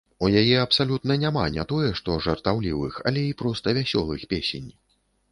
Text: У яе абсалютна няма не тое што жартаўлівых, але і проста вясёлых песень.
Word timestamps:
У 0.25 0.27
яе 0.41 0.53
абсалютна 0.59 1.17
няма 1.23 1.43
не 1.57 1.65
тое 1.71 1.89
што 1.99 2.15
жартаўлівых, 2.27 2.97
але 3.11 3.21
і 3.27 3.35
проста 3.43 3.75
вясёлых 3.79 4.25
песень. 4.33 4.67